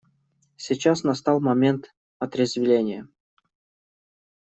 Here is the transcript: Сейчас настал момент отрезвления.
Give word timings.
Сейчас 0.57 1.03
настал 1.03 1.39
момент 1.39 1.93
отрезвления. 2.17 3.07